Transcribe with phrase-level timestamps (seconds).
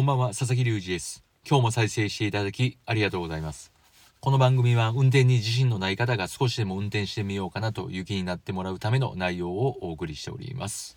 [0.00, 1.22] こんばんは、佐々木隆二です。
[1.46, 3.70] 今日も再生していただきありがとうございます。
[4.20, 10.96] この番組は運転に自信のない方が少しでも運転してみようかなという気になってもらうための内容をお送りしております。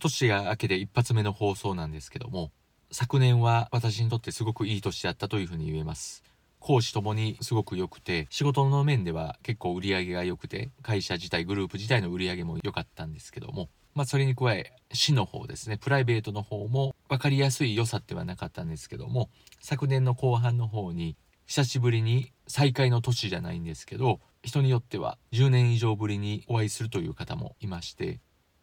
[0.00, 2.50] 年が明けて一発目の放送なんですけども、
[2.90, 6.24] 昨年は私にとってすごくいい年だったというふうに言えます。
[6.58, 21.16] 講師ともにすごく良くて、仕事の面では結構売り上げが良くて、会社自体、グループ自体の売り上げも良かったんですけども、まあそれに加え、市の方ですね、プライベートの方も分かりやすい良さってはなかったんですけども、昨年の後半の方に、
[21.46, 28.20] 久しぶりに再会の年じゃないんですけど、人によっては10年以上ぶりにお会いするという方もいまして、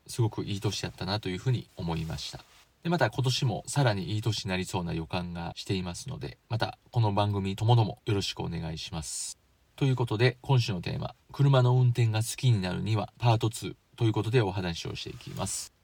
[0.07, 2.39] すごくいい年だったなというふうに思いました。
[2.83, 9.37] で、また今年もさらにいい年になりそうな予感がしていますので、またこの番組ともどもよろしくお願いします。
[9.75, 15.80] ということで、今週のテーマ、車の運転が好きになるにはパート2ということでお話をしていきます。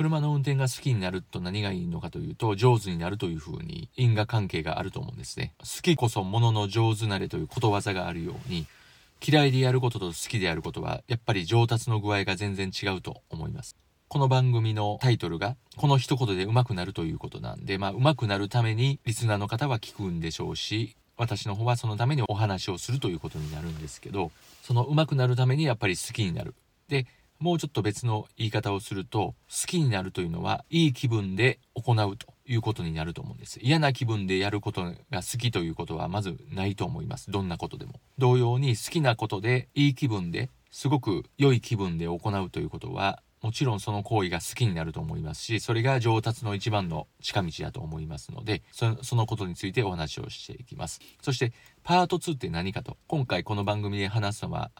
[0.00, 5.52] 車の運転が好きになると何がいいのかというと、上手になるというふうに因果関係があると思うんですね。
[5.58, 8.66] 好きこそものの上手なれということわざがあるように、
[9.22, 13.76] 嫌いでやることと好きでやることは、やっぱり上達の具合が全然違うと思います。
[14.08, 26.54] この番組のタイトルが、この一言で上手くなるということなんで、まあ、上手くなるために、リスナーの方は聞くんでしょうし、私の方はそのためにお話をするということになるんですけど、その上手くなるためにやっぱり好きになる。
[26.88, 27.06] で、
[27.40, 33.58] もうちょっと別の言い方をすると、好きになるというのは、いい気分で行うということになると思うんです。
[33.62, 37.30] 嫌な気分でやることが好きということはまずないと思います。
[37.30, 37.94] どんなことでも。
[38.18, 51.00] 同様に好きなことで、いい気分で、すごく良い気分で行うということは、もちろんその行為が好きになると思いますし、それが上達の一番の近道だと思いますので、そそのことについてお話をしていきます。
[51.22, 54.70] そして、パート2って何かと、今回この番組で話すのは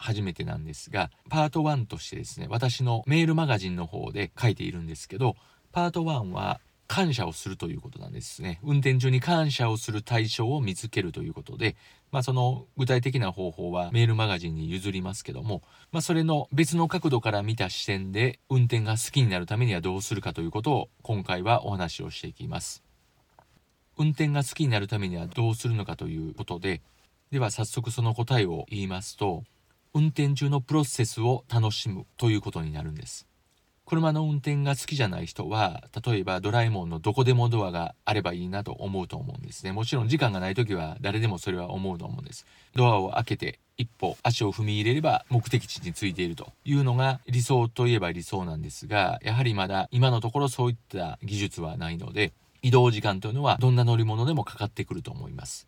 [0.00, 5.36] 初めてなんですが、パート1としてですね、私のメールマガジンの方で書いているんですけど、
[5.72, 8.60] パート1は感謝をするということなんですね。
[8.64, 11.76] 運転中に感謝をする対象を見つけるということで、
[12.10, 15.62] まあその具体的な方法はメールマガジンに譲りますけども、
[15.92, 22.82] まあそれの別の角度から見た視点で運転が好きになるためにはどうするかということを今回はお話をしていきます。
[23.98, 26.80] 運転が好きになるためにはどうするのかということで、
[27.30, 29.44] では早速その答えを言いますと、
[29.92, 33.26] 運転中のプロセスを楽しむということになるんです。
[33.90, 39.72] 車の運転が好きじゃない人は、例えばドラえもんのどこでもドアがあればいいなと思うと思うんですね。
[39.72, 42.46] もちろん時間がない時は誰でもそれは思うと思うんです。
[42.76, 55.66] ドアを開けて一歩足を踏み入れれば目的地についているというのが理想といえば理想なんですが、やはりまだ今のところそういった技術はないので、移動時間というのはどんな乗り物でもかかってくると思います。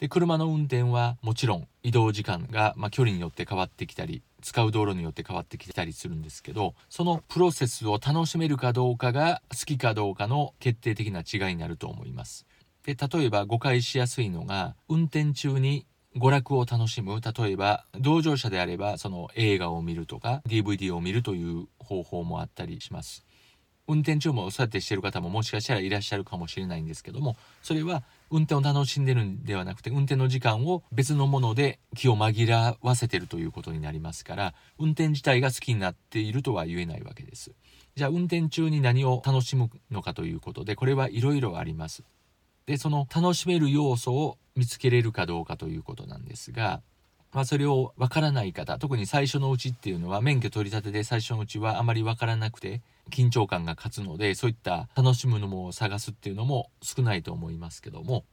[0.00, 12.46] で車の運転はもちろん移動時間が、まあ、距離によって変わってきたり使う道路によって変わってきたりするんですけどそのプロセスを楽しめるかどうかが好きかどうかの決定的な違いになると思います。
[12.84, 23.24] で例えば誤解しやすいのが運転中に娯楽を楽しむ例えば同乗者であればその映画を見るとか DVD を見るという方法もあったりします。
[23.86, 37.52] 運転中もそうやってしてる方ももしかしたらいらっしゃるかもしれないんですけどもそれは運転を楽しんでるんではなくて運転の時間を別のもので気を紛らわせてるということになりますから運転自体が好きになっているとは言えないわけです。
[37.96, 42.02] じゃあ運転中に何を楽しむのかということでこれはいろいろあります。
[42.66, 46.80] でその楽しめる要素を見つけれるかどうかということなんですが
[47.34, 58.24] まあ、それをわからない方特に最初のうちっていうのは免許取り立てで最初のうちはあまりわからなくて緊張感が勝つのでそういった楽しむのも探すっていうのも少ないと思いますけども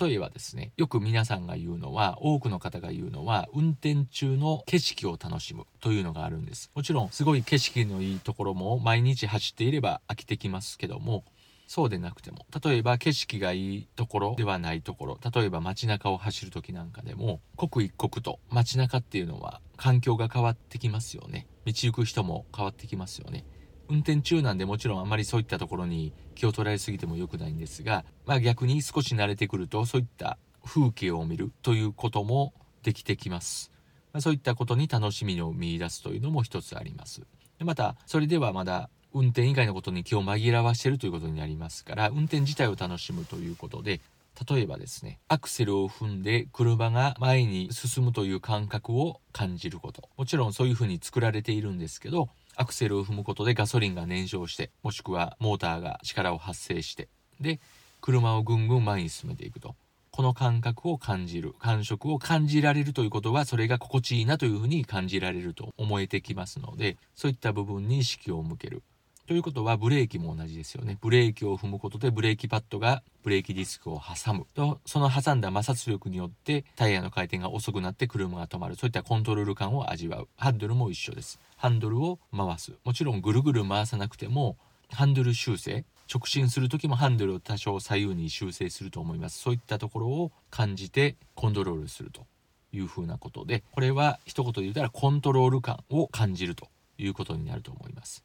[0.00, 6.70] 例えばですねよく皆さんが言うのは多くの方が言うのは運転中の景色を楽しむというのがあるんです。
[6.74, 11.24] もちろんすごい景色のいいところも毎日走っていれば飽きてきますけども
[11.66, 21.46] そうでなくても例えば景色がいいところではないところ例えば街中を走る時なんかでも刻一刻と街中っていうのは環境が変わってきますよね。
[21.64, 23.44] 道行く人も変わってきますよね。
[23.88, 33.70] 運転中なんでもちろんあまりそういったところに気を取られすぎても良くないんですが、まあ、逆に少し慣れてくるとそういった風景を見るということもできてきます。
[34.12, 37.22] まあ、そういったことに楽しみを見出すというのも一つあります。
[37.62, 44.00] またそれではまだ運転以外のことに気を紛らわしてるということになりますから運転自体を楽しむということで
[44.48, 50.08] 例えばですねアクセルを踏んで車が前に進むという感覚を感じること。
[50.16, 57.08] もちろんそういうふうに作られているんですけどアクセルを踏むことでガソリンが燃焼してもしくはモーターが力を発生して
[57.40, 57.60] で
[58.00, 59.76] 車をぐんぐん前に進めていくと。
[60.10, 68.84] この感覚を感じる感触を感じられるということはそれが心地いいなというふうに感じられると思えてきますのでそういった部分に意識を向ける。
[69.26, 70.98] ということはブレーキも同じですよね。
[71.00, 78.74] ブレーキを踏むことでブレーキパッドがブレーキディスクを挟むと、その挟んだ摩擦力によってタイヤの回転が遅くなって車が止まる。
[78.74, 80.28] そういったコントロール感を味わう。
[80.36, 81.40] ハンドルも一緒です。
[81.56, 82.72] ハンドルを回す。
[82.84, 84.58] もちろんぐるぐる回さなくても、
[84.90, 89.38] ハンドル修正、直進する時もハンドルを多少左右に修正すると思います。
[89.38, 92.26] そういったところを感じてコントロールすると
[92.72, 96.68] いうふうなことで、これは一言で言ったらコントロール感を感じると
[96.98, 98.22] いうことになると思います。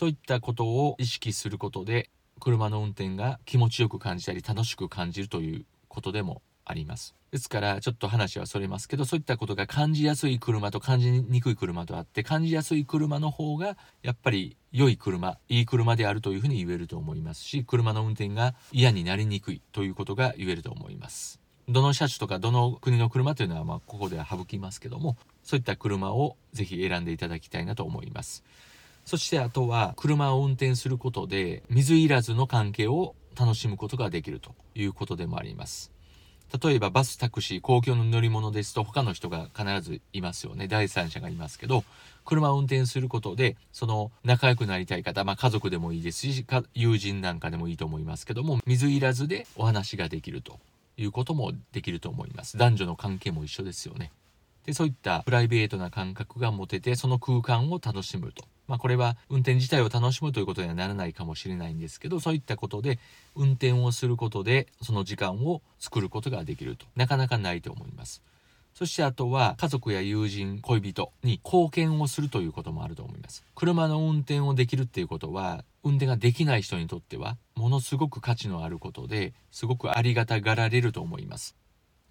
[0.00, 2.08] そういったことを意識することで
[2.40, 7.14] 車の運転が気持ちよく感じたり楽しく感じるということでもあります。
[7.30, 21.40] ですからちょっと話はそれますけどそういったことが感じやすい車と感じにくい車とあって感じやすい車の方がやっぱり良い車いい車であるというふうに言えると思いますし車の運転が嫌になりにくいということが言えると思います。
[21.68, 28.42] どの車種とかどの国の車というのはまあここでは省きますけどもそういった車をぜひ選んでいただきたいなと思います。
[29.04, 35.92] そしてあとは車を運転することで水いらずの関係を楽しむことができるということでもあります。
[36.62, 40.66] 例えばバス、タクシー、公共の乗り物ですと他の人が必ずいますよね。
[40.66, 41.84] 第三者がいますけど、
[42.24, 46.44] 車を運転することで、その仲良くなりたい方、まあ家族でもいいですし、
[46.74, 50.58] 友人なんかでもいいと思いますけども、水いらずでお話ができると
[50.96, 52.58] いうこともできると思います。
[52.58, 54.10] 男女の関係も一緒ですよね。
[54.66, 58.44] で、そういったプライベートな感覚が持てて、その空間を楽しむと。
[58.70, 63.00] まあ、これは運転自体を楽しむということにはならないかもしれないんですけどそういったことで
[63.34, 66.86] 運転をすることでその時間を作ることができると。
[66.94, 68.22] なかなかないと思います。
[68.72, 73.42] そしてあとは家族や友人恋人に貢献をするということもあると思います。
[73.56, 81.56] 車の運転をできるっていうことは運転ができない人にとってはものすごく価値のあることですごくありがたがられると思います。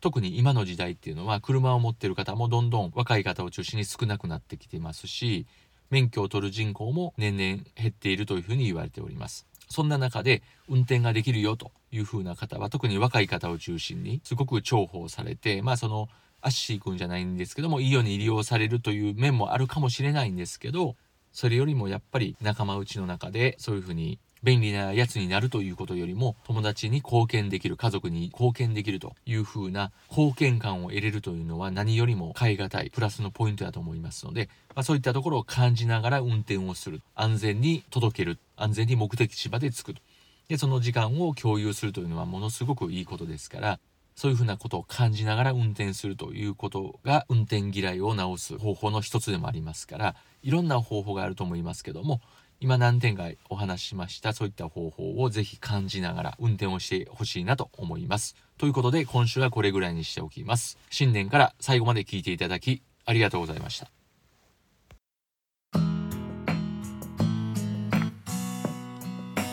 [0.01, 5.45] 特に今の時代っていうのは車を持ってる方もどんどん若い方を中心に少なくなってきてますし
[5.89, 9.49] 免許を取る人口も年々減っているというふうに言われております。
[9.69, 16.09] そんな中で運転ができるよというふうな方は特に若い方を中心にすごく重宝されてまあその
[16.41, 20.95] アッシー君じゃないんですけどもいいように利用されるという面もあるかもしれないんですけど
[21.31, 37.01] それよりもやっぱり仲間内の中でそういうふうに便利なやつになるということよりも友達に貢献できる家族に貢献できるというふうな貢献感を得れるというのは何よりも買い難いプラスのポイントだと思いますので、まあ、そういったところを感じながら運転をする。
[37.15, 38.39] 安全に届ける。
[38.55, 40.01] 安全に目的地まで着くと。
[40.49, 43.79] でその時間を共有するというのはものすごくいいことですから
[44.15, 52.19] そういうふうなことを感じながら運転するということが運転嫌いを直す方法の一つでもありますからいろんな方法があると思いますけども
[52.61, 58.35] 今何点かお話ししましたそういった方法をぜひ感じながら運転をしてほしいなと思います。
[58.57, 60.77] ということで今週はこれぐらいにしておきます。
[60.89, 63.87] 新年から最後まで聞いていただきありがとうございました。